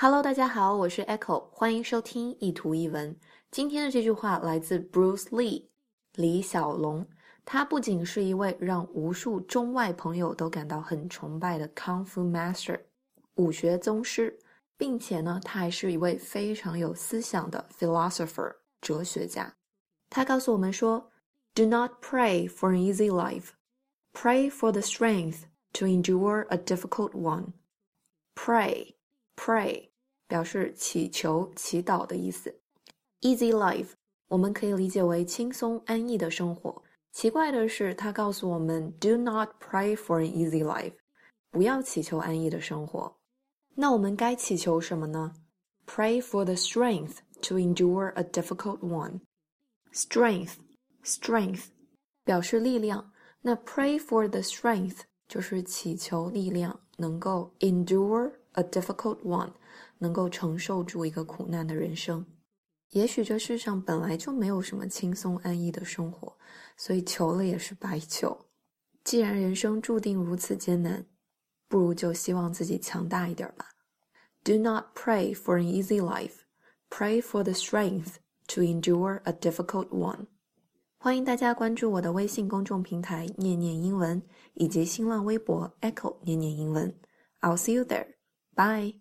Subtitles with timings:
[0.00, 3.18] Hello，大家好，我是 Echo，欢迎收听一图一文。
[3.50, 5.64] 今天的这句话来自 Bruce Lee，
[6.14, 7.04] 李小龙。
[7.44, 12.80] 他不仅是一位让无数中外朋友都感到很崇拜的 Kung Fu Master，
[13.34, 14.38] 武学宗师，
[14.76, 19.52] 并且呢，他还是一位非常有思想的 philosopher，哲学家。
[20.08, 21.10] 他告诉我们说
[21.56, 23.48] ：“Do not pray for an easy life,
[24.12, 25.40] pray for the strength
[25.72, 27.46] to endure a difficult one.
[28.36, 28.94] Pray,
[29.37, 29.89] pray，
[30.27, 32.53] 表示祈求、祈祷的意思。
[33.21, 33.89] Easy life，
[34.27, 40.93] 我们可以理解为轻松安逸的生活。”奇怪的是，他告诉我们：“Do not pray for an easy life，
[41.51, 43.15] 不要祈求安逸的生活。”
[43.75, 45.33] 那我们该祈求什么呢？
[45.85, 49.19] Pray for the strength to endure a difficult one.
[49.91, 50.55] Strength,
[51.03, 51.65] strength，
[52.23, 53.11] 表示力量。
[53.41, 59.52] 那 pray for the strength 就是祈求力量，能够 endure a difficult one，
[59.98, 62.26] 能够承受住一个苦难的人生。
[62.90, 66.36] 也许这世上本来就没有什么轻松安逸的生活，
[66.76, 68.46] 所以求了也是白求。
[69.04, 71.06] 既然人生注定如此艰难，
[71.68, 73.66] 不如就希望自己强大一点吧。
[74.42, 76.40] Do not pray for an easy life,
[76.90, 78.16] pray for the strength
[78.48, 80.26] to endure a difficult one。
[80.98, 84.20] 欢迎大家关注我的微信公众平台“念念英文”
[84.54, 86.92] 以及新浪微博 “Echo 念念英文”。
[87.40, 88.17] I'll see you there.
[88.58, 88.94] Bye.